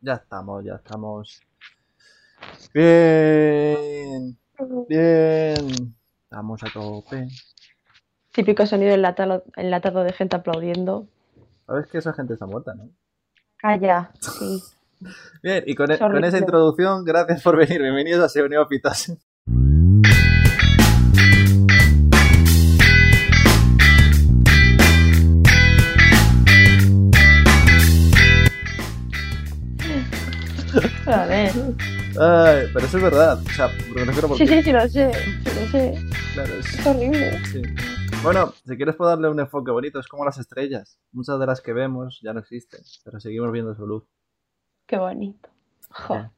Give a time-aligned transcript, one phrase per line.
[0.00, 1.40] Ya estamos, ya estamos.
[2.72, 4.36] Bien.
[4.88, 5.94] Bien.
[6.24, 7.28] Estamos a tope.
[8.32, 11.06] Típico sonido enlatado, enlatado de gente aplaudiendo.
[11.66, 12.90] Sabes que esa gente está muerta, ¿no?
[13.56, 14.62] Calla, sí.
[15.42, 17.80] Bien, y con, e- con esa introducción, gracias por venir.
[17.82, 19.16] Bienvenidos a Se Neófitas.
[31.06, 31.52] A ver.
[32.20, 33.38] Ay, pero eso es verdad.
[33.44, 35.12] O sea, porque me refiero porque, Sí, sí, sí, lo sé.
[35.12, 35.94] sí, lo sé.
[36.34, 37.44] claro, es- Es horrible.
[37.46, 37.62] sí.
[38.22, 40.98] Bueno, si quieres puedo darle un enfoque bonito, es como las estrellas.
[41.12, 44.04] Muchas de las que vemos ya no existen, pero seguimos viendo su luz.
[44.86, 45.48] Qué bonito.
[45.90, 46.30] Jo,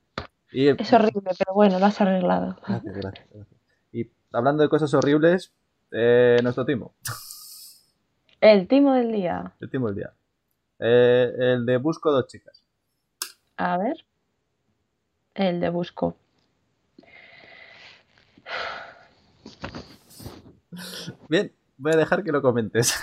[0.52, 2.56] Y es horrible, pero bueno, lo has arreglado.
[2.66, 3.60] Gracias, gracias, gracias.
[3.92, 5.52] Y hablando de cosas horribles,
[5.92, 6.94] eh, nuestro timo,
[8.40, 9.52] El timo del día.
[9.60, 10.12] el timo del día.
[10.78, 12.64] Eh, el de Busco dos chicas.
[13.56, 14.04] A ver.
[15.38, 16.16] El de Busco.
[21.28, 22.94] Bien, voy a dejar que lo comentes.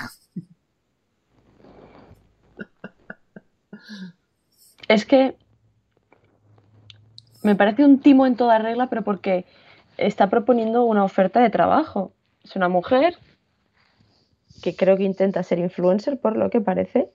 [4.90, 5.38] Es que
[7.42, 9.46] me parece un timo en toda regla, pero porque
[9.98, 12.14] está proponiendo una oferta de trabajo.
[12.44, 13.18] Es una mujer
[14.62, 17.12] que creo que intenta ser influencer, por lo que parece,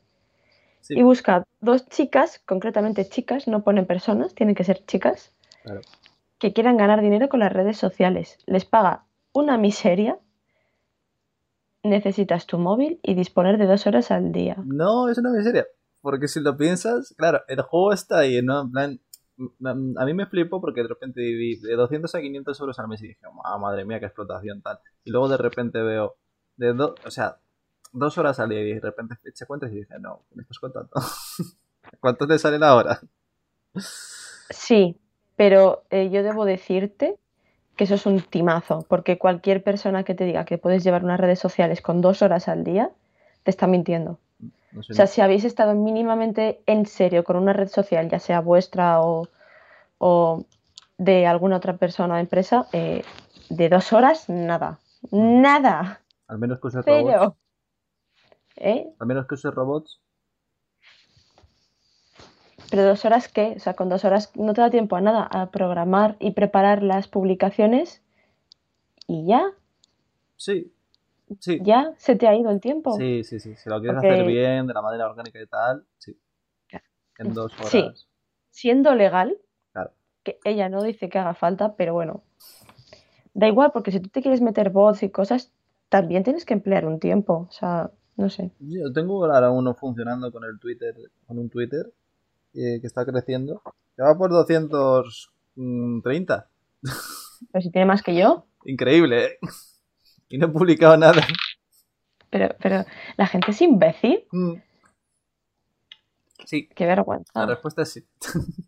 [0.81, 5.81] Sí, y busca dos chicas, concretamente chicas, no ponen personas, tienen que ser chicas, claro.
[6.39, 8.39] que quieran ganar dinero con las redes sociales.
[8.47, 10.19] Les paga una miseria.
[11.83, 14.57] Necesitas tu móvil y disponer de dos horas al día.
[14.65, 15.67] No, es una miseria.
[16.03, 18.63] Porque si lo piensas, claro, el juego está ahí, ¿no?
[18.63, 19.01] En plan,
[19.37, 22.89] mm, a mí me flipó porque de repente vi de 200 a 500 euros al
[22.89, 24.79] mes y dije, ah, madre mía, qué explotación tal.
[25.05, 26.17] Y luego de repente veo,
[26.57, 27.39] de do- o sea,
[27.93, 30.59] dos horas al día y de repente eché cuentas y dije, no, ¿qué me estás
[30.59, 30.91] contando?
[32.01, 33.01] ¿Cuánto te sale la hora?
[34.51, 34.97] Sí,
[35.37, 37.17] pero eh, yo debo decirte
[37.77, 41.19] que eso es un timazo, porque cualquier persona que te diga que puedes llevar unas
[41.19, 42.91] redes sociales con dos horas al día,
[43.43, 44.19] te está mintiendo.
[44.73, 48.19] No sé, O sea, si habéis estado mínimamente en serio con una red social, ya
[48.19, 49.29] sea vuestra o,
[49.99, 50.45] o
[50.99, 53.03] de alguna otra persona o empresa, eh,
[53.49, 54.79] de dos horas, nada.
[55.11, 56.03] Nada.
[56.29, 57.35] al menos que uses robots.
[58.61, 58.93] ¿Eh?
[58.99, 60.01] Al menos que uses robots.
[62.71, 63.55] Pero dos horas qué?
[63.57, 66.83] O sea, con dos horas no te da tiempo a nada, a programar y preparar
[66.83, 68.03] las publicaciones
[69.09, 69.43] y ya,
[70.37, 70.73] Sí,
[71.41, 71.59] sí.
[71.63, 72.93] ya se te ha ido el tiempo.
[72.97, 73.57] Sí, sí, sí.
[73.57, 76.17] Si lo quieres Porque- hacer bien, de la manera orgánica y tal, sí.
[77.19, 77.71] En dos horas.
[77.71, 77.85] Sí.
[78.51, 79.37] Siendo legal,
[79.73, 79.91] Claro.
[80.23, 82.23] que ella no dice que haga falta, pero bueno,
[83.35, 85.53] da igual, porque si tú te quieres meter bots y cosas,
[85.89, 87.47] también tienes que emplear un tiempo.
[87.49, 88.53] O sea, no sé.
[88.61, 90.95] Yo tengo ahora uno funcionando con el Twitter,
[91.27, 91.93] con un Twitter
[92.55, 93.63] eh, que está creciendo.
[93.97, 96.49] Que va por 230.
[97.53, 99.39] Pero si tiene más que yo, Increíble, ¿eh?
[100.29, 101.23] Y no he publicado nada.
[102.29, 102.85] pero, pero
[103.17, 104.25] la gente es imbécil.
[104.31, 104.57] Mm.
[106.45, 107.33] Sí, Qué vergüenza.
[107.35, 108.07] la respuesta es sí.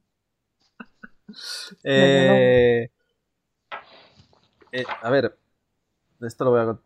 [1.84, 2.90] Eh,
[4.72, 5.36] eh, a ver,
[6.20, 6.78] esto lo voy a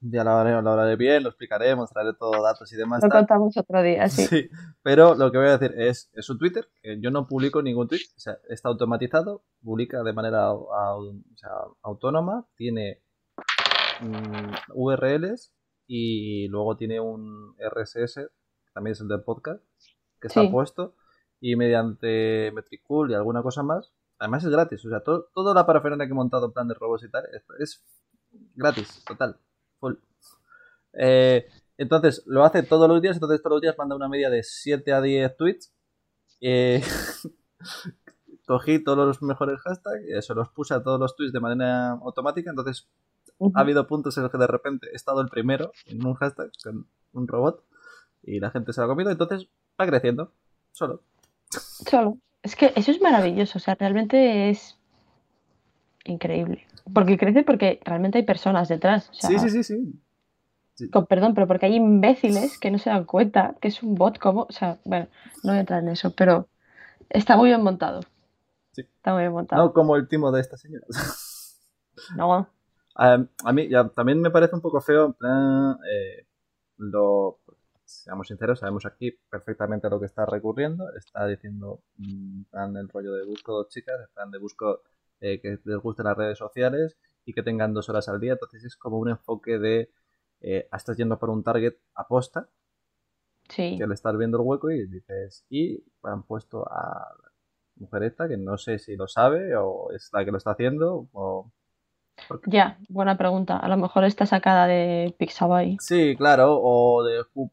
[0.00, 3.02] ya lo hablaré, lo hablaré bien, lo explicaremos, traeré todo datos y demás.
[3.02, 3.20] Lo tal.
[3.20, 4.24] contamos otro día, sí.
[4.26, 4.50] Sí,
[4.82, 7.88] pero lo que voy a decir es, es un Twitter, que yo no publico ningún
[7.88, 11.50] tweet, o sea, está automatizado, publica de manera o sea,
[11.82, 13.02] autónoma, tiene
[14.00, 15.52] mm, URLs
[15.86, 19.62] y luego tiene un RSS, que también es el del podcast,
[20.20, 20.94] que está puesto,
[21.40, 25.66] y mediante Metricool y alguna cosa más, además es gratis, o sea, todo, toda la
[25.66, 27.84] parafernalia que he montado en plan de robots y tal, es, es
[28.54, 29.38] gratis, total.
[30.92, 31.46] Eh,
[31.78, 34.92] entonces, lo hace todos los días, entonces todos los días manda una media de 7
[34.92, 35.72] a 10 tweets.
[36.40, 36.82] Eh,
[38.50, 41.90] cogí todos los mejores hashtags, eh, se los puse a todos los tweets de manera
[41.92, 42.88] automática, entonces
[43.54, 46.50] ha habido puntos en los que de repente he estado el primero en un hashtag
[46.60, 47.64] con un robot
[48.24, 49.48] y la gente se lo ha comido, entonces
[49.80, 50.32] va creciendo,
[50.72, 51.00] solo.
[51.48, 52.18] Solo.
[52.42, 54.76] Es que eso es maravilloso, o sea, realmente es
[56.04, 56.66] increíble.
[56.94, 59.08] Porque crece porque realmente hay personas detrás.
[59.10, 59.64] O sea, Sí, sí, sí,
[60.74, 60.90] sí.
[60.90, 64.18] con perdón, pero porque hay imbéciles que no se dan cuenta que es un bot
[64.18, 65.08] como, o sea, bueno,
[65.42, 66.48] no voy a entrar en eso, pero
[67.08, 68.00] está muy bien montado.
[68.72, 68.82] Sí.
[68.82, 69.62] Está muy bien montado.
[69.64, 70.86] No como el timo de esta señora.
[72.16, 72.48] No,
[72.94, 76.26] A, a mí ya, también me parece un poco feo, en plan, eh,
[76.78, 77.40] lo,
[77.84, 80.86] seamos sinceros, sabemos aquí perfectamente a lo que está recurriendo.
[80.96, 84.82] Está diciendo, mm, en plan, el rollo de busco dos chicas, en plan de busco
[85.20, 88.32] eh, que les gusten las redes sociales y que tengan dos horas al día.
[88.32, 89.90] Entonces es como un enfoque de,
[90.40, 92.48] eh, estás yendo por un target aposta,
[93.48, 93.76] sí.
[93.78, 97.14] que le estás viendo el hueco y dices, y han puesto a
[97.76, 101.08] mujer esta, que no sé si lo sabe o es la que lo está haciendo
[101.12, 101.50] o...
[102.46, 103.56] Ya, buena pregunta.
[103.56, 105.78] A lo mejor está sacada de Pixabay.
[105.80, 107.50] Sí, claro, o de Who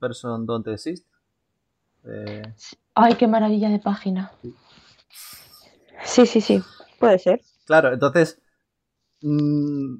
[0.00, 1.06] Person Don't Exist.
[2.04, 2.42] Eh,
[2.94, 4.32] Ay, qué maravilla de página.
[6.02, 6.60] Sí, sí, sí,
[7.00, 7.40] puede ser.
[7.66, 8.40] Claro, entonces
[9.22, 9.96] mm,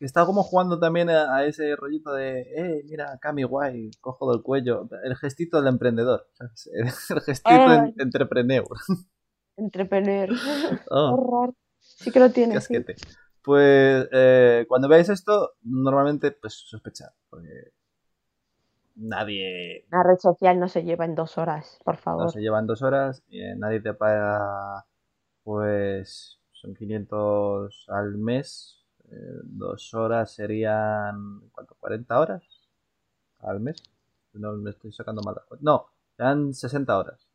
[0.00, 4.88] está como jugando también a, ese rollito de, eh, mira, Cami guay, cojo del cuello,
[5.04, 6.26] el gestito del emprendedor,
[6.72, 6.90] el
[7.22, 7.90] gestito Ah.
[7.98, 8.64] entrepreneur.
[9.56, 10.28] Entrepreneur.
[10.90, 11.52] Oh.
[11.78, 12.52] Sí que lo tiene.
[12.54, 12.74] sí.
[12.74, 12.96] casquete.
[13.42, 17.48] Pues eh, cuando veáis esto, normalmente pues sospechad, porque
[18.96, 22.32] nadie La red social no se lleva en dos horas, por no favor.
[22.32, 24.84] se llevan dos horas y eh, nadie te paga,
[25.44, 31.76] pues son 500 al mes, eh, dos horas serían, ¿cuánto?
[31.80, 32.42] ¿40 horas
[33.40, 33.82] al mes?
[34.34, 35.36] No me estoy sacando mal.
[35.60, 37.26] No, serían 60 horas,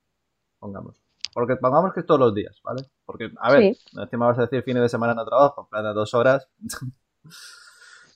[0.60, 1.02] pongamos.
[1.34, 2.84] Porque pongamos que es todos los días, ¿vale?
[3.06, 4.00] Porque, a ver, Sí.
[4.00, 6.48] encima vas a decir fines de semana no trabajo, en plan dos horas.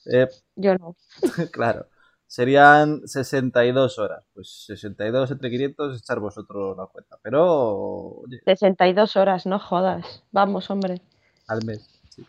[0.06, 0.96] Eh, Yo no.
[1.52, 1.86] claro,
[2.30, 4.24] serían 62 horas.
[4.32, 7.18] Pues 62 entre 500, echar vosotros la cuenta.
[7.22, 10.22] Pero, oye, 62 horas, no jodas.
[10.30, 11.02] Vamos, hombre.
[11.48, 12.24] al mes, sí.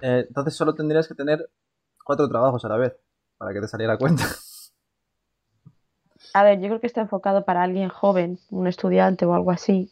[0.00, 1.50] Eh, entonces solo tendrías que tener
[2.04, 2.96] cuatro trabajos a la vez
[3.38, 4.24] para que te saliera cuenta.
[6.34, 9.90] A ver, yo creo que está enfocado para alguien joven, un estudiante o algo así.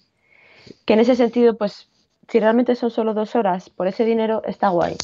[0.86, 1.90] Que en ese sentido, pues,
[2.28, 4.96] si realmente son solo dos horas por ese dinero, está guay.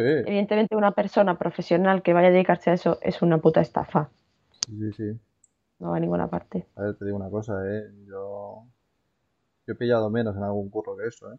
[0.00, 4.08] Sí, Evidentemente, una persona profesional que vaya a dedicarse a eso es una puta estafa.
[4.66, 5.20] sí, sí.
[5.78, 6.66] No va a ninguna parte.
[6.76, 7.90] A ver, te digo una cosa, ¿eh?
[8.06, 8.64] Yo,
[9.66, 11.38] yo he pillado menos en algún curro que eso, ¿eh?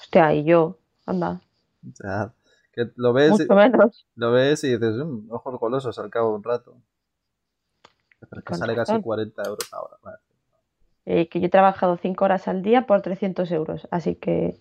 [0.00, 1.40] Hostia, y yo, anda,
[1.86, 2.32] O sea,
[2.72, 4.06] que lo ves, mucho menos.
[4.16, 6.76] lo ves y dices, "Mm, ojos golosos al cabo de un rato.
[8.28, 9.02] Pero es que sale casi razón.
[9.02, 9.96] 40 euros ahora.
[10.02, 10.18] Vale.
[11.06, 13.86] Eh, que yo he trabajado cinco horas al día por 300 euros.
[13.90, 14.58] Así que,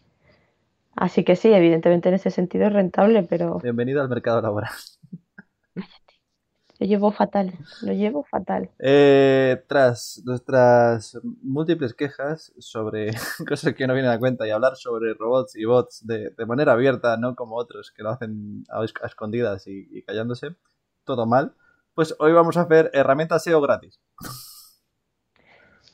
[0.95, 4.71] así que sí, evidentemente en ese sentido es rentable, pero Bienvenido al mercado laboral.
[6.77, 8.69] lo llevo fatal, lo llevo fatal.
[8.79, 13.11] Eh, tras nuestras múltiples quejas sobre
[13.47, 16.73] cosas que no vienen a cuenta y hablar sobre robots y bots de, de manera
[16.73, 20.55] abierta, no como otros que lo hacen a escondidas y, y callándose,
[21.05, 21.55] todo mal,
[21.93, 24.01] pues hoy vamos a hacer herramientas SEO gratis.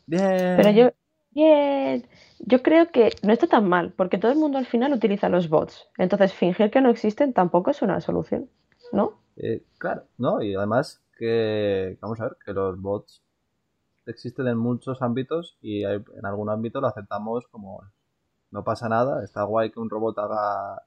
[0.08, 0.26] Bien.
[0.56, 0.92] Pero yo,
[1.32, 2.08] bien,
[2.40, 5.50] yo creo que no está tan mal, porque todo el mundo al final utiliza los
[5.50, 5.88] bots.
[5.98, 8.50] Entonces, fingir que no existen tampoco es una solución,
[8.92, 9.14] ¿no?
[9.38, 10.42] Eh, claro, ¿no?
[10.42, 13.22] Y además que, vamos a ver, que los bots
[14.06, 17.84] existen en muchos ámbitos y hay- en algún ámbito lo aceptamos como
[18.52, 20.84] no pasa nada, está guay que un robot haga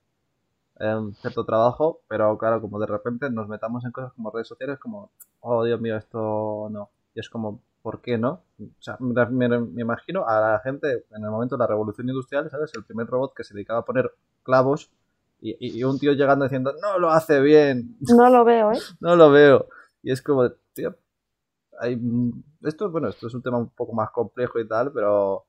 [0.80, 4.48] eh, un cierto trabajo, pero claro, como de repente nos metamos en cosas como redes
[4.48, 5.10] sociales, como,
[5.40, 6.90] oh Dios mío, esto no.
[7.14, 8.44] Y es como, ¿por qué no?
[8.60, 12.08] O sea, me, me- me imagino a la gente en el momento de la revolución
[12.08, 12.72] industrial, ¿sabes?
[12.74, 14.12] El primer robot que se dedicaba a poner
[14.42, 14.90] clavos
[15.40, 18.78] y, y- y un tío llegando diciendo, no lo hace bien, No lo veo, ¿eh?
[19.00, 19.68] no lo veo.
[20.02, 20.96] Y es como, tío,
[21.80, 22.00] hay,
[22.62, 25.46] esto, bueno, esto es un tema un poco más complejo y tal, pero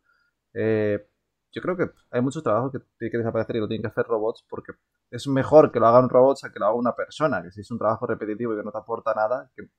[0.54, 1.08] eh,
[1.52, 4.06] yo creo que hay muchos trabajos que tienen que desaparecer y lo tienen que hacer
[4.08, 4.74] robots porque
[5.12, 7.62] es mejor que lo haga un robot a que lo haga una persona, que si
[7.62, 9.70] es un trabajo repetitivo y que no te aporta nada, que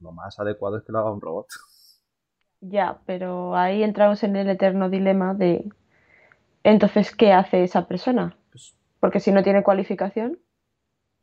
[0.00, 1.46] lo más adecuado es que lo haga un robot.
[2.60, 5.64] Ya, pero ahí entramos en el eterno dilema de,
[6.64, 8.36] entonces, ¿qué hace esa persona?
[8.50, 10.38] Pues, Porque si no tiene cualificación,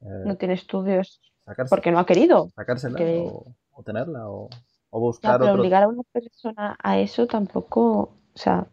[0.02, 2.50] eh, no tiene estudios, sacarse- porque no ha querido.
[2.56, 4.50] sacársela que- o, o tenerla o,
[4.90, 5.62] o Ya, buscar pero otro...
[5.62, 7.82] obligar a una persona a eso tampoco,
[8.36, 8.68] o sea,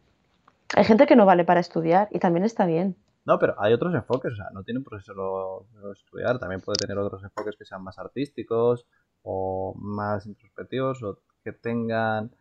[0.77, 2.97] hay gente que no vale para estudiar y también está bien.
[3.25, 6.61] No, pero hay otros enfoques, o sea, no tiene por eso solo solo estudiar, también
[6.61, 8.87] puede tener otros enfoques que sean más artísticos
[9.23, 12.33] o más introspectivos o que tengan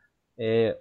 [0.44, 0.76] eh,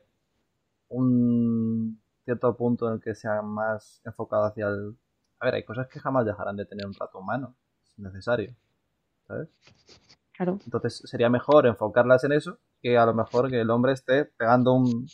[0.88, 4.96] un cierto punto en el que sean más enfocado hacia el...
[5.38, 8.54] A ver, hay cosas que jamás dejarán de tener un trato humano, es necesario,
[9.26, 9.48] ¿sabes?
[10.32, 10.58] Claro.
[10.64, 14.72] Entonces sería mejor enfocarlas en eso que a lo mejor que el hombre esté pegando
[14.72, 15.06] un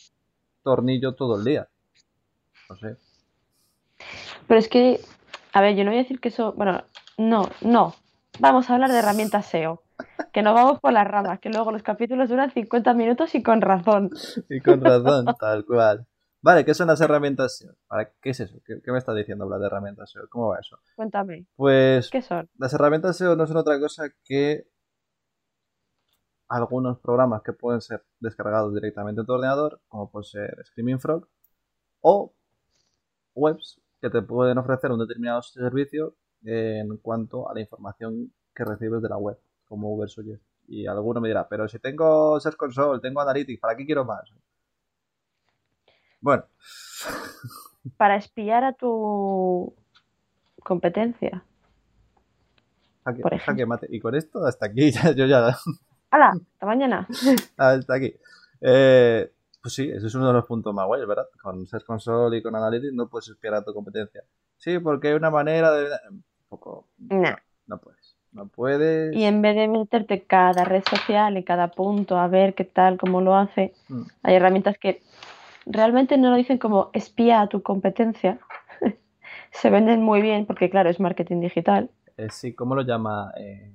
[0.63, 1.67] tornillo todo el día.
[2.69, 2.95] No sé.
[4.47, 5.01] Pero es que,
[5.51, 6.85] a ver, yo no voy a decir que eso, bueno,
[7.17, 7.95] no, no.
[8.39, 9.81] Vamos a hablar de herramientas SEO.
[10.33, 13.61] Que no vamos por las ramas, que luego los capítulos duran 50 minutos y con
[13.61, 14.09] razón.
[14.49, 16.05] Y con razón, tal cual.
[16.41, 17.73] Vale, ¿qué son las herramientas SEO?
[17.87, 18.59] ¿Para qué es eso?
[18.65, 20.27] ¿Qué, qué me estás diciendo hablar de herramientas SEO?
[20.29, 20.77] ¿Cómo va eso?
[20.95, 22.47] Cuéntame, Pues ¿qué son?
[22.57, 24.67] las herramientas SEO no son otra cosa que
[26.47, 31.27] algunos programas que pueden ser descargados directamente en tu ordenador, como puede ser Screaming Frog,
[32.01, 32.33] o
[33.33, 39.01] webs que te pueden ofrecer un determinado servicio en cuanto a la información que recibes
[39.01, 39.37] de la web,
[39.67, 40.43] como Ubersuggest.
[40.67, 44.31] Y alguno me dirá, pero si tengo Search Console, tengo Analytics, ¿para qué quiero más?
[46.19, 46.43] Bueno.
[47.97, 49.73] Para espiar a tu
[50.63, 51.43] competencia.
[53.05, 53.87] Jaque, Por jaque mate.
[53.89, 55.55] Y con esto, hasta aquí, ya- yo ya.
[56.11, 56.33] ¡Hala!
[56.53, 57.07] Hasta mañana.
[57.57, 58.13] hasta aquí.
[58.59, 59.31] Eh,
[59.61, 61.27] pues sí, ese es uno de los puntos más guays, ¿verdad?
[61.41, 64.23] Con Search Console y con Analytics no puedes espiar a tu competencia.
[64.57, 65.87] Sí, porque hay una manera de.
[66.09, 66.87] Un poco.
[66.97, 67.35] Nah.
[67.67, 67.96] No puedes.
[68.37, 69.15] No puedes.
[69.15, 72.97] Y en vez de meterte cada red social y cada punto a ver qué tal,
[72.97, 74.03] cómo lo hace, Mm.
[74.23, 75.01] hay herramientas que
[75.65, 78.37] realmente no lo dicen como espía a tu competencia.
[79.51, 81.89] Se venden muy bien porque, claro, es marketing digital.
[82.15, 83.31] Eh, sí, ¿cómo lo llama?
[83.37, 83.71] Eh,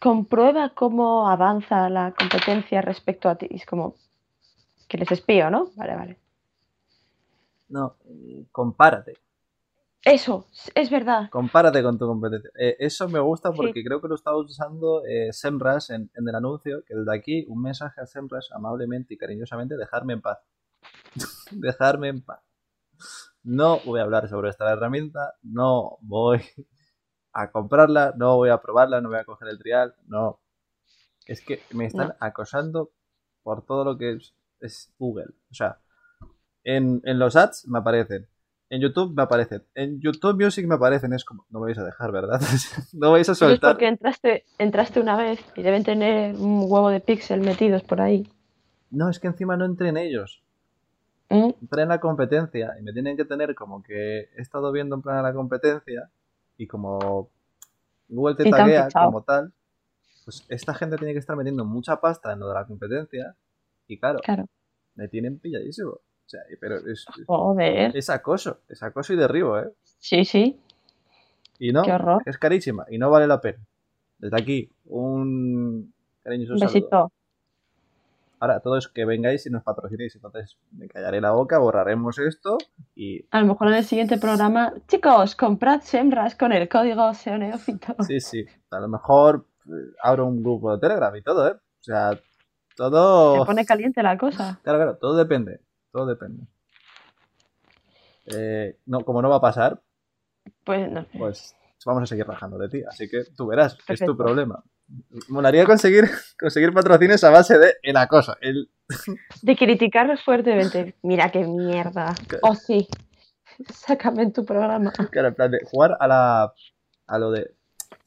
[0.00, 3.46] Comprueba cómo avanza la competencia respecto a ti.
[3.50, 3.94] Es como
[4.88, 5.70] que les espío, ¿no?
[5.76, 6.16] Vale, vale.
[7.68, 9.14] no, eh, compárate.
[10.06, 10.46] Eso,
[10.76, 11.28] es verdad.
[11.30, 12.48] Compárate con tu competencia.
[12.56, 13.56] Eh, eso me gusta Sí.
[13.56, 17.44] porque creo que lo estaba usando eh, Semrush en, en el anuncio, que desde aquí
[17.48, 20.38] un mensaje a Semrush amablemente y cariñosamente, dejarme en paz.
[21.50, 22.40] dejarme en paz.
[23.42, 26.40] No voy a hablar sobre esta herramienta, no voy
[27.32, 30.40] a comprarla, no voy a probarla, no voy a coger el trial, no.
[31.26, 32.14] Es que me están No.
[32.20, 32.92] acosando
[33.42, 35.34] por todo lo que es, es Google.
[35.50, 35.80] O sea,
[36.62, 38.28] en, en los ads me aparecen,
[38.68, 41.12] en YouTube me aparecen, en YouTube Music me aparecen.
[41.12, 42.40] Es como, no me vais a dejar, ¿verdad?
[42.92, 43.72] no vais a Eso es soltar.
[43.72, 48.28] porque entraste, entraste una vez y deben tener un huevo de píxel metidos por ahí.
[48.90, 50.42] No, es que encima no entré en ellos.
[51.28, 51.50] ¿Mm?
[51.60, 55.02] Entré en la competencia y me tienen que tener como que he estado viendo en
[55.02, 56.08] plan a la competencia
[56.56, 57.30] y como
[58.08, 59.52] Google te taguea como tal,
[60.24, 63.34] pues esta gente tiene que estar metiendo mucha pasta en lo de la competencia
[63.88, 64.46] y claro, Claro.
[64.94, 65.98] me tienen pilladísimo.
[66.26, 67.96] O sea, pero es, Joder.
[67.96, 69.72] es acoso, es acoso y derribo, ¿eh?
[69.98, 70.60] Sí, sí.
[71.58, 72.22] Y no, Qué horror.
[72.26, 73.58] es carísima y no vale la pena.
[74.18, 75.92] Desde aquí, un
[76.22, 76.74] cariñoso Un saludo.
[76.74, 77.12] besito.
[78.38, 80.14] Ahora, todo es que vengáis y nos patrocinéis.
[80.16, 82.58] Entonces, me callaré la boca, borraremos esto
[82.94, 87.94] y A lo mejor en el siguiente programa, chicos, comprad Semras con el código SEONeófito.
[88.06, 88.44] sí, sí.
[88.70, 89.70] A lo mejor eh,
[90.02, 91.52] abro un grupo de Telegram y todo, ¿eh?
[91.52, 92.10] O sea,
[92.76, 93.38] todo.
[93.40, 94.60] Se pone caliente la cosa.
[94.62, 95.60] Claro, claro, todo depende.
[95.96, 96.46] Todo depende.
[98.26, 99.80] Eh, no, como no va a pasar,
[100.62, 101.18] Pues no sé.
[101.18, 102.82] pues vamos a seguir rajando de ti.
[102.86, 104.62] Así que tú verás, es tu problema.
[105.28, 106.04] Molaría conseguir,
[106.38, 108.36] conseguir patrocinios a base de el acoso.
[108.42, 108.70] El,
[109.42, 110.96] De criticarlos fuertemente.
[111.00, 112.14] Mira qué mierda.
[112.42, 112.86] Oh, sí.
[113.70, 114.92] Sácame en tu programa.
[115.10, 116.52] claro, en plan de jugar a la
[117.06, 117.54] a lo de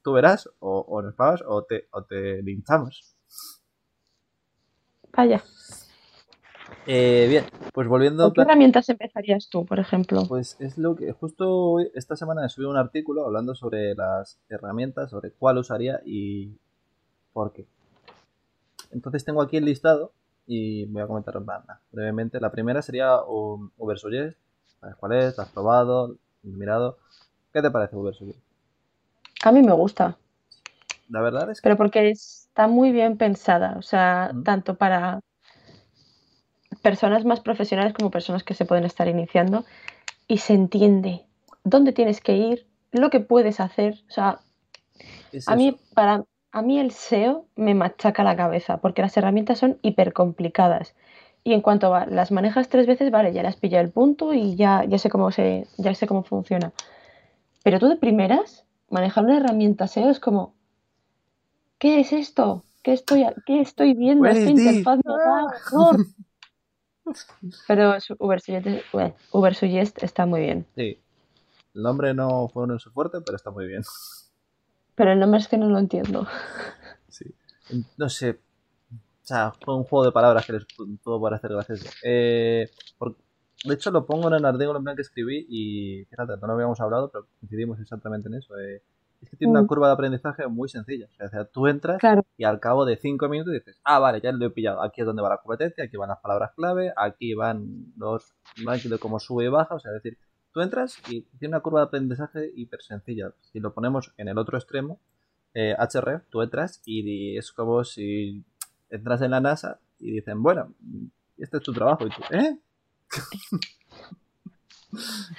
[0.04, 3.16] tú verás, o, o nos pagas o te, o te linchamos.
[5.12, 5.42] Vaya.
[6.92, 8.24] Eh, bien, pues volviendo.
[8.24, 10.24] ¿Con qué herramientas empezarías tú, por ejemplo?
[10.28, 15.12] Pues es lo que justo esta semana he subido un artículo hablando sobre las herramientas,
[15.12, 16.58] sobre cuál usaría y
[17.32, 17.68] por qué.
[18.92, 20.14] Entonces tengo aquí el listado
[20.48, 22.40] y voy a comentar en plan, nada, brevemente.
[22.40, 24.40] La primera sería Ubersuggest.
[24.82, 25.38] ¿Sabes cuál es?
[25.38, 26.16] ¿La has probado?
[26.42, 26.98] ¿La has mirado?
[27.54, 28.40] ¿Qué te parece Ubersuggest?
[29.44, 30.18] A mí me gusta,
[31.08, 33.76] La verdad es que pero porque está muy bien pensada.
[33.78, 35.20] O sea, tanto para
[36.80, 39.66] personas más profesionales como personas que se pueden estar iniciando
[40.28, 41.26] y se entiende
[41.64, 43.96] dónde tienes que ir, lo que puedes hacer.
[44.10, 44.42] O sea,
[45.32, 49.60] es A mí, para, a mí el SEO me machaca la cabeza porque las herramientas
[49.60, 50.96] son hiper complicadas.
[51.44, 54.56] Y en cuanto va, las manejas tres veces, vale, ya las pillado el punto y
[54.56, 56.72] ya, ya sé cómo se, ya sé cómo funciona.
[57.64, 60.54] Pero tú de primeras, manejar una herramienta SEO es como,
[61.80, 62.64] ¿qué es esto?
[62.84, 64.30] ¿Qué estoy, a- qué estoy viendo?
[64.30, 66.02] Esta interfaz me da horror.
[67.68, 68.08] Pero es-
[69.32, 70.66] Ubersuggest, está muy bien.
[70.76, 71.00] Sí.
[71.76, 73.84] El nombre no fue uno en su fuerte, pero está muy bien.
[74.96, 76.28] Pero el nombre es que no lo entiendo.
[77.10, 77.26] Sí.
[77.98, 78.40] No sé.
[78.92, 80.66] O sea, fue un juego de palabras que les
[81.04, 81.88] pudo parecer gracioso.
[82.04, 83.16] Eh, por-
[83.66, 86.54] de hecho, lo pongo en el artículo en plan que escribí y fíjate, no lo
[86.54, 88.58] habíamos hablado, pero coincidimos exactamente en eso.
[88.60, 88.82] eh.
[89.22, 89.68] Es que tiene una Mm.
[89.68, 91.08] curva de aprendizaje muy sencilla.
[91.24, 94.32] O sea, tú entras Claro, y al cabo de cinco minutos dices, ah, vale, ya
[94.32, 94.82] lo he pillado.
[94.82, 98.34] Aquí es donde va la competencia, aquí van las palabras clave, aquí van los
[98.64, 99.76] rankings de cómo sube y baja.
[99.76, 100.18] O sea, es decir,
[100.54, 103.34] tú entras y tiene una curva de aprendizaje hiper sencilla.
[103.52, 105.00] Si lo ponemos en el otro extremo,
[105.54, 108.46] eh, HRF, tú entras y es como si
[108.90, 110.74] entras en la NASA y dicen, bueno,
[111.38, 112.08] este es tu trabajo.
[112.08, 112.58] Y tú, ¿eh?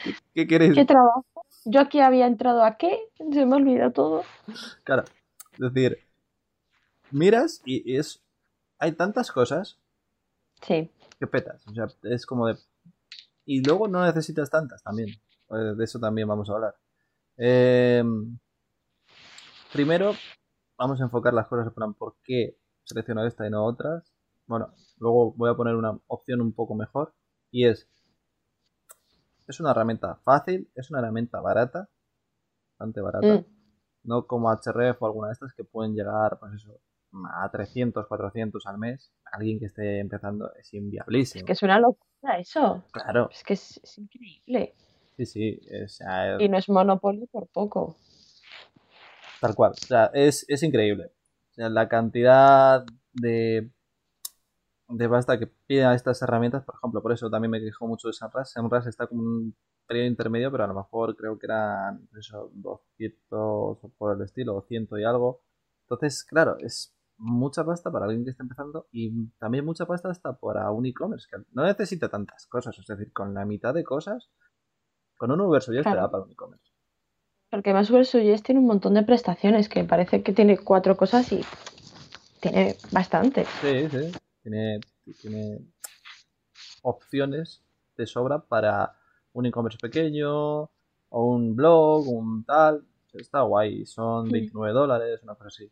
[0.05, 0.75] ¿Qué, qué queréis?
[0.75, 1.25] ¿qué trabajo?
[1.65, 2.99] Yo aquí había entrado a qué,
[3.33, 4.23] se me olvida todo.
[4.85, 5.05] Claro,
[5.53, 5.99] es decir,
[7.11, 8.23] miras y es...
[8.79, 9.79] Hay tantas cosas
[10.63, 11.67] Sí, que petas.
[11.69, 12.57] O sea, es como de.
[13.45, 15.09] Y luego no necesitas tantas también.
[15.49, 16.77] De eso también vamos a hablar.
[17.37, 18.05] Eh,
[19.73, 20.13] primero,
[20.79, 24.13] vamos a enfocar las cosas en plan, ¿por qué selecciono esta y no otras?
[24.47, 27.15] Bueno, luego voy a poner una opción un poco mejor
[27.51, 27.89] y es,
[29.51, 31.89] es una herramienta fácil, es una herramienta barata,
[32.79, 33.45] bastante barata, Mm.
[34.05, 36.81] no como HRF o alguna de estas que pueden llegar, pues eso,
[37.35, 39.13] a 300, 400 al mes.
[39.33, 41.41] Alguien que esté empezando es inviablísimo.
[41.41, 42.83] Es que es una locura eso.
[42.93, 44.75] Claro, Es que es, es increíble.
[45.17, 47.97] sí, sí, o sea, Y no es monopolio por poco.
[49.41, 49.73] Tal cual.
[49.73, 51.07] O sea, es, es increíble.
[51.51, 53.71] O sea, la cantidad de,
[54.91, 58.09] de pasta que piden a estas herramientas, por ejemplo, por eso también me quejo mucho
[58.09, 58.53] de Samras.
[58.53, 59.55] Samras está como un
[59.87, 64.57] periodo intermedio, pero a lo mejor creo que eran eso, 200 o por el estilo,
[64.57, 65.41] o 100 y algo.
[65.83, 70.33] Entonces, claro, es mucha pasta para alguien que está empezando y también mucha pasta hasta
[70.39, 72.79] para un e-commerce que no necesita tantas cosas.
[72.79, 74.31] Es decir, con la mitad de cosas,
[75.17, 76.01] con un Uber te Claro.
[76.01, 76.65] da para un e-commerce.
[77.51, 81.45] Porque más Suggest tiene un montón de prestaciones, que parece que tiene cuatro cosas y
[82.41, 83.45] tiene bastante.
[83.61, 84.13] Sí, sí.
[84.43, 84.81] Tiene,
[85.21, 85.59] tiene
[86.83, 87.63] opciones
[87.97, 88.97] de sobra para
[89.33, 90.71] un e-commerce pequeño o
[91.11, 92.85] un blog, un tal.
[93.13, 93.87] Está guay.
[93.87, 94.31] Son Mm.
[94.33, 95.71] 29 dólares, una cosa así.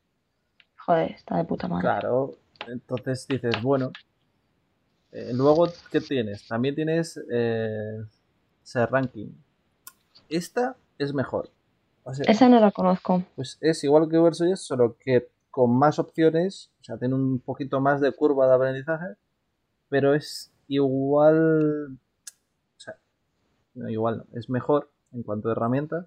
[0.77, 1.83] Joder, está de puta madre.
[1.83, 2.35] Claro.
[2.67, 3.93] Entonces dices, bueno.
[5.13, 6.47] Eh, luego, ¿qué tienes?
[6.47, 8.05] También tienes eh,
[8.63, 9.29] Ser Ranking.
[10.29, 11.49] Esta es mejor.
[12.05, 13.23] O sea, Esa no la conozco.
[13.35, 17.81] pues es igual que Versuggest, solo que con más opciones, o sea, tiene un poquito
[17.81, 19.17] más de curva de aprendizaje,
[19.89, 21.99] pero es igual,
[22.77, 22.95] o sea,
[23.75, 26.07] no igual, no, es mejor en cuanto a herramientas.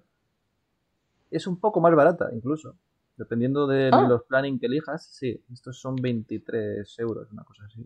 [1.30, 2.76] Es un poco más barata, incluso,
[3.18, 4.06] dependiendo de Ah.
[4.08, 5.04] los planning que elijas.
[5.04, 7.84] Sí, estos son 23 euros, una cosa así.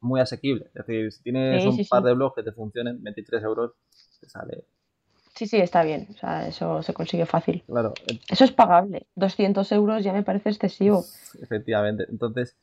[0.00, 0.66] Muy asequible.
[0.74, 2.08] Es decir, si tienes Sí, un sí, par sí.
[2.08, 3.70] de blogs que te funcionen, 23 euros
[4.20, 4.64] te sale.
[5.34, 6.06] Sí, sí, está bien.
[6.10, 7.64] O sea, eso se consigue fácil.
[7.66, 7.92] Claro,
[8.28, 9.06] Eso es pagable.
[9.16, 11.04] 200 euros ya me parece excesivo.
[11.40, 12.06] Efectivamente.
[12.08, 12.56] Entonces,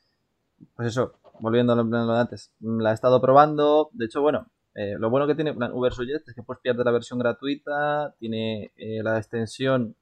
[0.76, 3.90] pues eso, volviendo a lo de antes, la he estado probando.
[3.94, 7.20] De hecho, bueno, eh, lo bueno que tiene Ubersuggest es que pues pierde la versión
[7.20, 9.96] gratuita, tiene eh, la extensión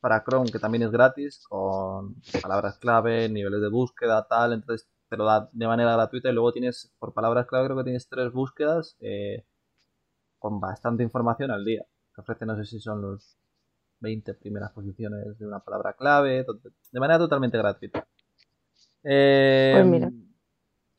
[0.00, 5.16] para Chrome que también es gratis, con palabras clave, niveles de búsqueda, tal, entonces te
[5.16, 8.32] lo da de manera gratuita y luego tienes, por palabras clave creo que tienes tres
[8.32, 9.44] búsquedas eh,
[10.38, 11.84] con bastante información al día.
[12.14, 13.36] Te ofrece, no sé si son los
[14.00, 16.44] 20 primeras posiciones de una palabra clave,
[16.92, 18.06] de manera totalmente gratuita.
[19.02, 20.10] Eh, Pues mira.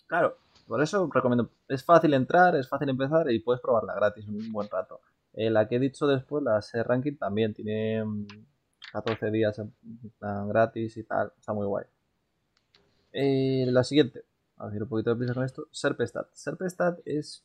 [0.07, 1.49] Claro, por eso recomiendo.
[1.67, 5.01] Es fácil entrar, es fácil empezar y puedes probarla gratis un buen rato.
[5.33, 8.27] Eh, la que he dicho después, la Ser Ranking, también tiene mm,
[8.91, 9.73] 14 días en
[10.17, 11.31] plan gratis y tal.
[11.37, 11.85] Está muy guay.
[13.11, 14.25] Eh, la siguiente,
[14.57, 15.67] a ir un poquito de prisa con esto.
[15.71, 16.27] Serpestat.
[16.33, 17.43] Serpestat es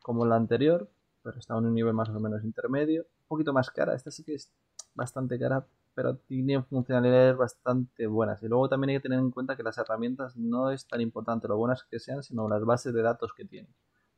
[0.00, 0.88] como la anterior,
[1.24, 3.02] pero está en un nivel más o menos intermedio.
[3.02, 3.94] Un poquito más cara.
[3.94, 4.52] Esta sí que es
[4.94, 8.42] bastante cara, pero tiene funcionalidades bastante buenas.
[8.42, 11.48] Y luego también hay que tener en cuenta que las herramientas no es tan importante
[11.48, 13.72] lo buenas que sean, sino las bases de datos que tienen.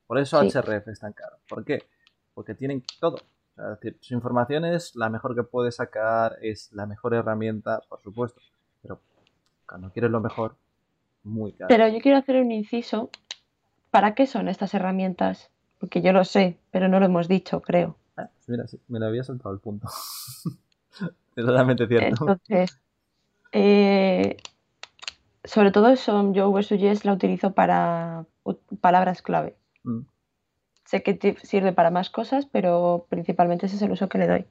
[0.07, 0.49] Por eso Sí.
[0.49, 1.37] HRF es tan caro.
[1.49, 1.85] ¿Por qué?
[2.35, 3.15] Porque tienen todo.
[3.17, 7.15] O sea, es decir, su información es la mejor que puedes sacar, es la mejor
[7.15, 8.41] herramienta, por supuesto.
[8.83, 9.01] Pero
[9.65, 10.57] cuando quieres lo mejor,
[11.23, 11.69] muy caro.
[11.69, 13.11] Pero yo quiero hacer un inciso.
[13.91, 15.51] ¿Para qué son estas herramientas?
[15.79, 17.97] Porque yo lo sé, pero no lo hemos dicho, creo.
[18.17, 19.89] Ah, pues mira, sí, me lo había saltado el punto.
[20.97, 21.01] es
[21.47, 22.07] totalmente cierto.
[22.09, 22.79] Entonces,
[23.53, 24.37] eh,
[25.45, 28.27] sobre todo eso, yo VSUGES la utilizo para
[28.81, 29.57] palabras clave.
[29.85, 30.01] Mm.
[30.85, 34.47] Sé que sirve para más cosas, pero principalmente ese es el uso que le doy.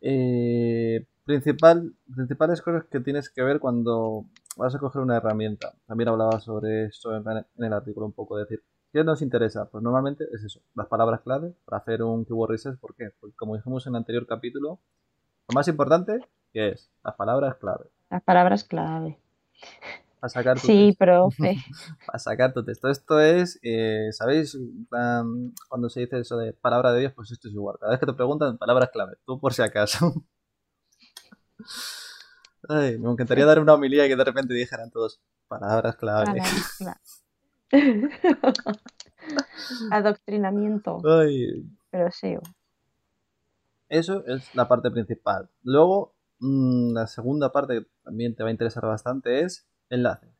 [0.00, 5.74] Eh, principal, principales cosas que tienes que ver cuando vas a coger una herramienta.
[5.86, 8.62] También hablaba sobre en, en el artículo un poco, decir,
[8.96, 9.68] ¿qué nos interesa?
[9.68, 12.78] Pues normalmente es eso, las palabras clave para hacer un keyword research.
[12.80, 13.10] ¿Por qué?
[13.20, 14.80] Porque como dijimos en el anterior capítulo,
[15.48, 16.18] lo más importante
[16.50, 17.90] que es las palabras clave.
[18.08, 19.20] Las palabras clave.
[20.18, 21.04] Para sacar tu Sí, texto.
[21.04, 21.56] profe.
[22.06, 22.88] Para sacar tu texto.
[22.88, 24.56] Esto es, eh, ¿sabéis?
[25.68, 27.76] Cuando se dice eso de palabra de Dios, pues esto es igual.
[27.78, 30.14] Cada vez que te preguntan palabras clave, tú por si acaso.
[32.68, 36.24] Ay, me encantaría dar una homilía y que de repente dijeran todos palabras clave.
[36.24, 36.96] Palabras clave.
[39.90, 40.98] Adoctrinamiento.
[41.04, 42.36] Ay, Pero sí.
[43.88, 45.48] eso es la parte principal.
[45.62, 50.30] Luego, mm, la segunda parte que también te va a interesar bastante es enlaces.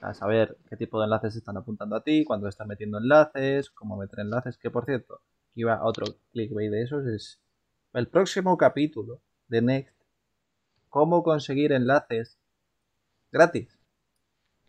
[0.00, 3.96] A saber qué tipo de enlaces están apuntando a ti, cuando están metiendo enlaces, cómo
[3.96, 4.58] meter enlaces.
[4.58, 7.40] Que por cierto, aquí va otro clickbait de esos, es
[7.94, 9.96] el próximo capítulo de Next.
[10.90, 12.38] Cómo conseguir enlaces
[13.32, 13.78] gratis.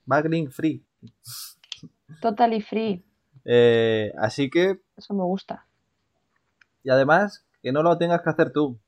[0.06, 0.86] Backlink free.
[2.22, 3.04] Totally free.
[3.46, 5.66] Eh, así que Eso me gusta.
[6.84, 8.80] Y además, que no lo tengas que hacer tú.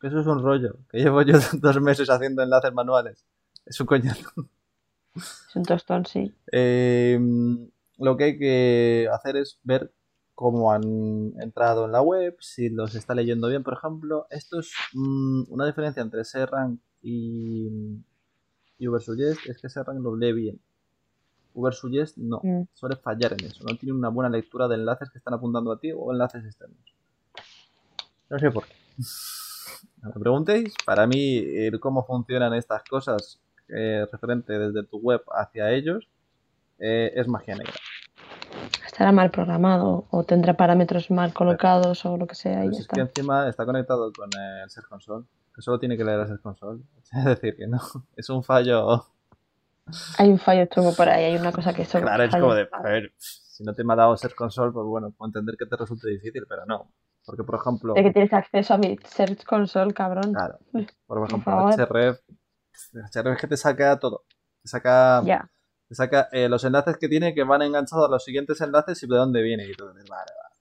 [0.00, 0.76] Que eso es un rollo.
[0.90, 3.24] Que llevo yo dos meses haciendo enlaces manuales.
[3.64, 4.30] Es un coñazo.
[5.14, 6.34] Es un tostón, sí.
[6.50, 7.18] Eh,
[7.98, 9.92] lo que hay que hacer es ver
[10.34, 14.26] cómo han entrado en la web, si los está leyendo bien, por ejemplo.
[14.30, 17.68] Esto es mm, una diferencia entre SERrank y,
[18.78, 20.60] y Ubersuggest, es que SERrank lo lee bien.
[21.54, 22.62] Ubersuggest no, Mm.
[22.72, 23.64] suele fallar en eso.
[23.68, 26.78] No tiene una buena lectura de enlaces que están apuntando a ti o enlaces externos.
[28.30, 28.74] No sé por qué.
[30.02, 30.74] No me preguntéis.
[30.84, 36.08] Para mí, el cómo funcionan estas cosas eh, referente desde tu web hacia ellos
[36.78, 37.74] eh, es magia negra.
[38.84, 42.82] Estará mal programado o tendrá parámetros mal colocados o lo que sea y es que
[42.82, 43.00] está.
[43.00, 46.82] encima está conectado con el Search Console, que solo tiene que leer el Search Console.
[47.12, 47.80] Es decir, que no,
[48.16, 49.04] es un fallo.
[50.18, 52.68] Hay un fallo chungo por ahí, hay una cosa que solo Claro, es como de,
[52.70, 55.66] a ver, si no te me ha dado Search Console, pues bueno, puedo entender que
[55.66, 56.92] te resulte difícil, pero no.
[57.24, 60.32] Porque, por ejemplo, Es que tienes acceso a mi Search Console, cabrón.
[60.32, 61.74] claro, Uy, por ejemplo, favor.
[61.74, 62.20] HRF,
[62.92, 64.24] HRF es que te saca todo.
[64.62, 65.22] Te saca,
[65.88, 69.06] te saca eh, los enlaces que tiene que van enganchados a los siguientes enlaces y
[69.06, 69.64] de dónde viene.
[69.66, 70.54] Y tú dices, vale, vale.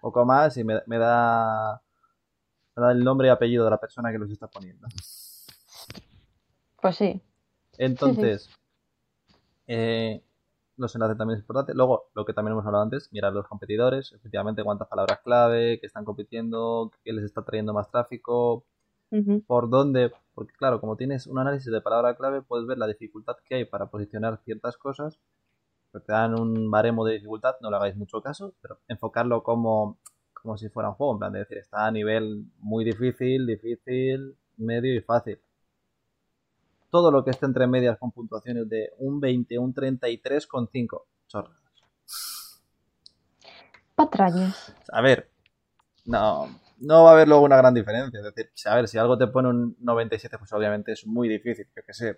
[0.00, 1.82] Poco más y me, me da,
[2.76, 4.86] me da el nombre y apellido de la persona que los está poniendo.
[6.80, 7.20] Pues sí.
[7.78, 8.50] Entonces,
[9.66, 10.22] eh,
[10.76, 11.74] los enlaces también es importante.
[11.74, 15.86] Luego, lo que también hemos hablado antes, mirar los competidores, efectivamente cuántas palabras clave, que
[15.86, 18.64] están compitiendo, qué les está trayendo más tráfico,
[19.46, 23.36] por dónde, porque claro, como tienes un análisis de palabra clave, puedes ver la dificultad
[23.46, 25.18] que hay para posicionar ciertas cosas.
[25.92, 29.96] Pero te dan un baremo de dificultad, no le hagáis mucho caso, pero enfocarlo como,
[30.34, 34.36] como si fuera un juego, en plan de decir, está a nivel muy difícil, difícil,
[34.58, 35.38] medio y fácil.
[36.96, 41.06] Todo lo que esté entre medias con puntuaciones de un 20, un 33 con 5.
[41.28, 41.54] Chorras.
[43.94, 44.74] Patrañas.
[44.90, 45.28] A ver,
[46.06, 48.20] no, no va a haber luego una gran diferencia.
[48.20, 51.28] Es decir, si- a ver, si algo te pone un 97, pues obviamente es muy
[51.28, 51.68] difícil.
[51.76, 52.16] Yo qué sé, eh,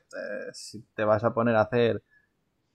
[0.53, 2.01] si te vas a poner a hacer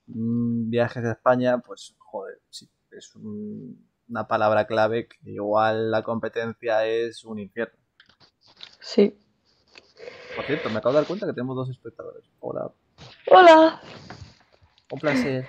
[0.08, 6.04] mm, viajes a España, pues joder, si es un- una palabra clave que igual la
[6.04, 7.80] competencia es un infierno.
[8.82, 9.18] Sí.
[10.36, 12.24] Por cierto, me acabo de dar cuenta que tenemos dos espectadores.
[12.40, 12.72] Hola,
[13.30, 13.82] Hola.
[14.92, 15.46] un placer.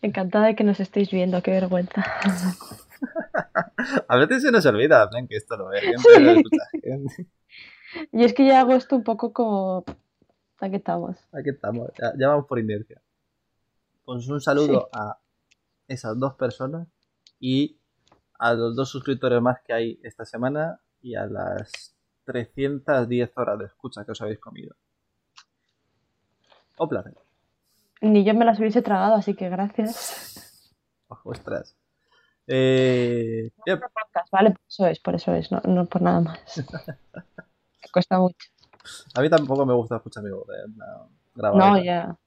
[0.00, 2.04] Encantada de que nos estéis viendo, qué vergüenza.
[4.08, 6.20] A veces se nos olvida, ven que esto lo ve Sí.
[6.22, 7.26] lo escucha gente.
[8.12, 9.84] Y es que ya hago esto un poco como...
[10.60, 11.16] Aquí estamos.
[11.32, 13.00] Aquí estamos, ya, ya vamos por inercia.
[14.04, 15.18] Pues un saludo a
[15.86, 16.88] esas dos personas
[17.40, 17.78] y
[18.38, 21.94] a los dos suscriptores más que hay esta semana y a las
[22.28, 24.76] 310 horas de escucha que os habéis comido.
[26.78, 27.14] Un placer.
[28.02, 30.70] Ni yo me las hubiese tragado, así que gracias.
[31.24, 31.74] Ostras.
[32.46, 36.38] Eh, Podcast, Vale, por eso es, por eso es, no, no por nada más.
[37.16, 38.48] Me cuesta mucho.
[39.14, 40.46] a mí tampoco me gusta escuchar mi voz.
[40.48, 42.18] eh, no, ya.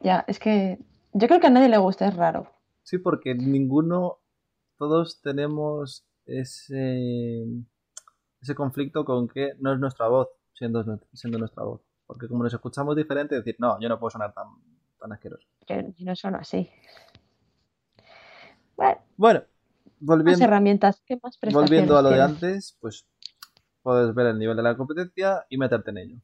[0.00, 0.78] Ya, es que
[1.12, 2.52] yo creo que a nadie le gusta, es raro.
[2.84, 4.18] Sí, porque ninguno,
[4.76, 7.44] todos tenemos ese,
[8.40, 11.80] ese conflicto con que no es nuestra voz, siendo, nu- siendo nuestra voz.
[12.06, 14.46] Porque como nos escuchamos diferente, decir, no, yo no puedo sonar tan,
[14.98, 15.46] tan asqueroso.
[15.66, 16.70] Que no son así.
[18.76, 19.42] Bueno, Bueno,
[20.00, 23.06] más volviendo, herramientas, ¿qué más prestaciones volviendo a lo de antes, pues
[23.82, 26.16] puedes ver el nivel de la competencia y meterte en ello.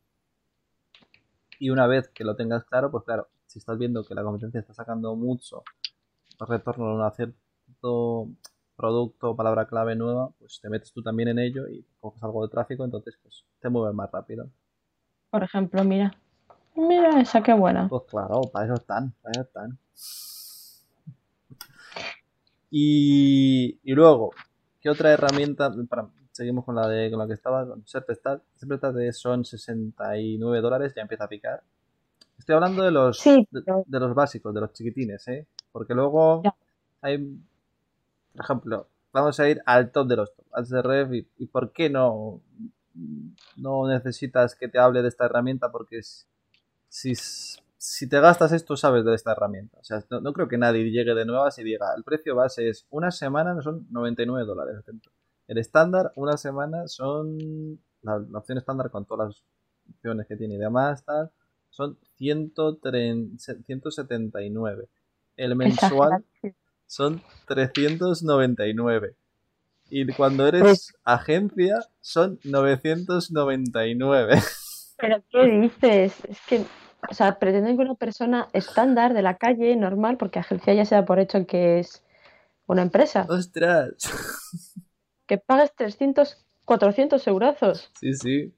[1.58, 4.60] Y una vez que lo tengas claro, pues claro, si estás viendo que la competencia
[4.60, 5.62] está sacando mucho
[6.40, 8.28] retorno a un cierto
[8.76, 12.50] producto palabra clave nueva, pues te metes tú también en ello y coges algo de
[12.50, 14.48] tráfico, entonces pues te mueves más rápido.
[15.30, 16.12] Por ejemplo, mira.
[16.76, 17.88] Mira esa, qué buena.
[17.88, 19.78] Pues claro, para eso están, para eso están.
[22.70, 24.30] Y, y luego,
[24.80, 25.72] ¿qué otra herramienta?
[25.88, 28.42] Para, seguimos con la de con la que estaba, con Serpestat.
[29.12, 31.62] Son 69 dólares, ya empieza a picar.
[32.38, 35.46] Estoy hablando de los, Sí, de, los básicos, de los chiquitines, ¿eh?
[35.70, 36.54] Porque luego Ya.
[37.00, 37.38] hay,
[38.34, 41.88] por ejemplo, vamos a ir al top de los top, CRF, y, y ¿por qué
[41.88, 42.40] no,
[43.56, 45.70] no necesitas que te hable de esta herramienta?
[45.70, 46.00] Porque
[46.88, 49.78] si, si te gastas esto, sabes de esta herramienta.
[49.78, 52.68] O sea, no, no creo que nadie llegue de nuevas y diga, el precio base
[52.68, 54.84] es una semana, son 99 dólares.
[55.46, 59.44] El estándar, una semana, son la, la opción estándar con todas las
[59.90, 61.30] opciones que tiene y demás, tal,
[61.70, 64.88] son 130 179.
[65.36, 66.24] El mensual.
[66.86, 69.14] son 399.
[69.90, 74.34] Y cuando eres Pues- agencia son 999.
[74.98, 76.14] ¿Pero qué dices?
[76.28, 76.64] Es que,
[77.10, 80.94] o sea, pretenden que una persona estándar de la calle, normal, porque agencia ya se
[80.94, 82.02] da por hecho que es
[82.66, 83.26] una empresa.
[83.28, 83.94] ¡Ostras!
[85.26, 87.90] que pagues 300, 400 eurazos.
[88.00, 88.54] Sí, sí.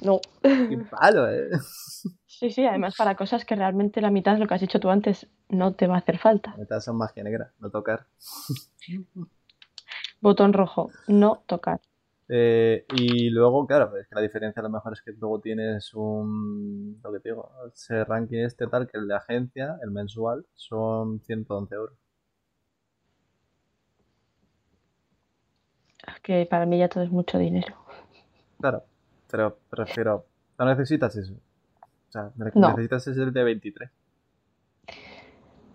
[0.00, 0.20] No.
[0.42, 1.48] Qué palo, ¿eh?
[2.38, 4.90] Sí, sí, además para cosas que realmente la mitad de lo que has dicho tú
[4.90, 6.52] antes no te va a hacer falta.
[6.52, 8.06] La mitad son magia negra, no tocar.
[10.20, 11.80] Botón rojo, no tocar.
[12.28, 15.92] Eh, y luego, claro, es que la diferencia a lo mejor es que luego tienes
[15.94, 20.46] un, lo que te digo, ese ranking este tal que el de agencia, el mensual,
[20.54, 21.98] son 111 euros.
[26.06, 27.74] Es que para mí ya todo es mucho dinero.
[28.60, 28.84] Claro,
[29.28, 30.24] pero prefiero,
[30.56, 31.34] no necesitas eso.
[32.08, 32.68] O sea, ne- No.
[32.70, 33.90] necesitas ese de 23.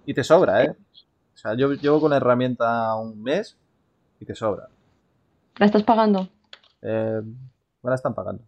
[0.05, 0.75] Y te sobra, ¿eh?
[1.33, 3.57] O sea, yo llevo con la herramienta un mes
[4.19, 4.67] y te sobra.
[5.57, 6.27] ¿La estás pagando?
[6.81, 8.43] Eh, me la están pagando.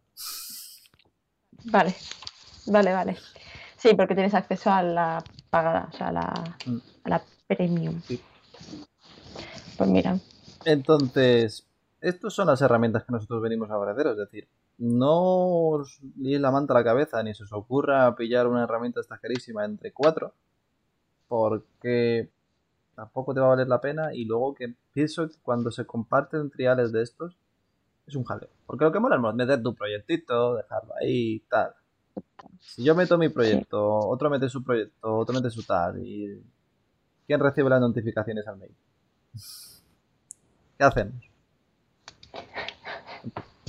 [1.66, 1.96] Vale,
[2.68, 3.18] vale, vale.
[3.78, 6.34] Sí, porque tienes acceso a la pagada, o sea, a la,
[6.66, 6.78] Mm.
[7.04, 8.02] a la premium.
[8.02, 8.22] Sí.
[9.78, 10.18] Pues mira,
[10.64, 11.68] Entonces,
[12.02, 14.08] estas son las herramientas que nosotros venimos a ofrecer.
[14.08, 18.48] Es decir, no os liéis la manta a la cabeza ni se os ocurra pillar
[18.48, 20.34] una herramienta esta carísima entre cuatro,
[21.28, 22.30] porque
[22.96, 24.14] tampoco te va a valer la pena.
[24.14, 27.38] Y luego que pienso que cuando se comparten triales de estos,
[28.08, 28.50] es un jaleo.
[28.66, 31.74] Porque lo que mola es meter tu proyectito, dejarlo ahí y tal.
[32.60, 36.42] Si yo meto mi proyecto, otro mete su proyecto, otro mete su tal, y
[37.28, 38.76] ¿quién recibe las notificaciones al mail?
[40.78, 41.30] ¿Qué hacemos?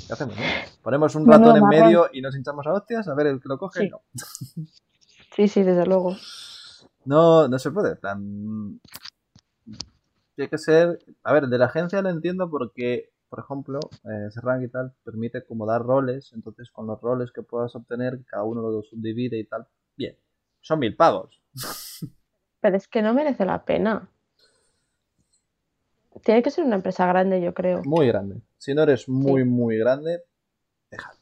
[0.07, 0.37] ¿Qué hacemos?
[0.37, 0.43] no?
[0.83, 1.81] Ponemos un ratón en marrón.
[1.81, 3.81] medio y nos hinchamos a hostias a ver el que lo coge.
[3.81, 3.89] Sí.
[3.89, 4.03] No.
[5.35, 6.17] sí, sí, desde luego.
[7.05, 7.97] No, no se puede.
[7.97, 8.81] plan,
[10.35, 10.99] Tiene que ser.
[11.23, 14.95] A ver, de la agencia lo entiendo porque, por ejemplo, eh, ese rank y tal
[15.05, 16.33] permite como dar roles.
[16.35, 19.67] Entonces, con los roles que puedas obtener, cada uno los subdivide y tal.
[19.97, 20.17] Bien,
[20.61, 21.41] son mil pagos.
[22.61, 24.09] Pero es que no merece la pena.
[26.23, 27.83] Tiene que ser una empresa grande, yo creo.
[27.85, 28.41] Muy grande.
[28.59, 30.23] Si no eres muy, muy grande,
[30.91, 31.15] deja.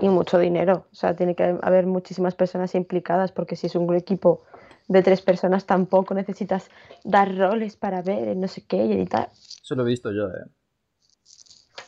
[0.00, 0.86] Y mucho dinero.
[0.92, 4.44] O sea, tiene que haber muchísimas personas implicadas, porque si es un equipo
[4.88, 6.70] de tres personas, tampoco necesitas
[7.04, 9.30] dar roles para ver no sé qué y editar.
[9.32, 10.50] Eso lo he visto yo, eh.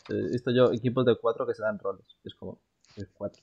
[0.09, 2.05] He visto yo equipos de cuatro que se dan roles.
[2.25, 2.61] Es como,
[2.97, 3.43] es cuatro.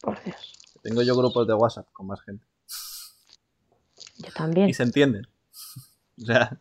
[0.00, 0.52] Por Dios.
[0.82, 2.46] Tengo yo grupos de WhatsApp con más gente.
[4.18, 4.68] Yo también.
[4.68, 5.26] Y se entienden.
[6.22, 6.60] O sea,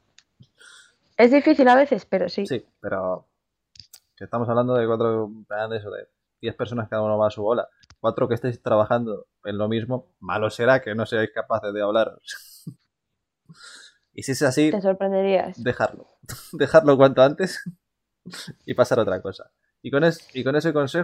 [1.20, 2.48] Es difícil a veces, pero sí.
[2.48, 3.28] sí, pero
[4.16, 6.08] que estamos hablando de cuatro planes o de
[6.42, 7.68] diez personas cada uno va a su bola.
[8.00, 12.64] Cuatro que estéis trabajando en lo mismo, malo será que no seáis capaces de hablaros.
[14.14, 15.62] y si es así, Te sorprenderías.
[15.62, 16.08] dejarlo.
[16.54, 17.62] dejarlo cuanto antes
[18.66, 19.52] y pasar a otra cosa.
[19.82, 21.04] Y con, es- y con ese consejo.